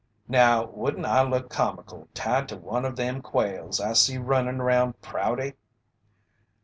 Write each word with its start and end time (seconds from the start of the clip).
"Now 0.27 0.65
wouldn't 0.65 1.05
I 1.05 1.21
look 1.21 1.51
comical 1.51 2.07
tied 2.15 2.49
to 2.49 2.57
one 2.57 2.85
of 2.85 2.95
them 2.95 3.21
quails 3.21 3.79
I 3.79 3.93
see 3.93 4.17
runnin' 4.17 4.59
around 4.59 4.99
Prouty!" 4.99 5.53